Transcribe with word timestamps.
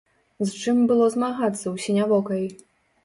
З 0.43 0.47
чым 0.61 0.79
было 0.91 1.09
змагацца 1.15 1.61
ў 1.73 1.87
сінявокай? 1.87 2.43